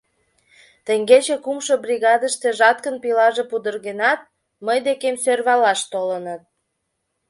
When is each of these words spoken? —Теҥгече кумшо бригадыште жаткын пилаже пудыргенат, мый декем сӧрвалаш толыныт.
—Теҥгече 0.85 1.35
кумшо 1.45 1.73
бригадыште 1.83 2.49
жаткын 2.59 2.95
пилаже 3.03 3.43
пудыргенат, 3.49 4.19
мый 4.65 4.79
декем 4.85 5.15
сӧрвалаш 5.23 5.79
толыныт. 5.91 6.41